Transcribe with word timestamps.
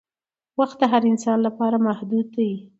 وخت 0.59 0.77
د 0.81 0.83
هر 0.91 1.03
انسان 1.11 1.37
لپاره 1.47 1.77
محدود 1.87 2.25
دی 2.35 2.51